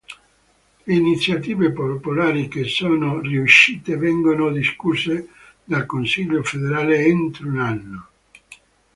[0.87, 5.27] Le iniziative popolari che sono riuscite vengono discusse
[5.63, 8.07] dal Consiglio federale entro un anno.